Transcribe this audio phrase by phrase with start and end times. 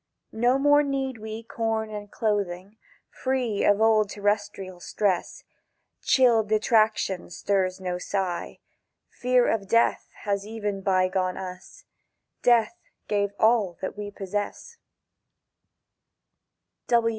[0.33, 2.77] "No more need we corn and clothing,
[3.11, 5.43] feel of old terrestrial stress;
[6.01, 8.57] Chill detraction stirs no sigh;
[9.11, 11.85] Fear of death has even bygone us:
[12.41, 14.77] death gave all that we possess."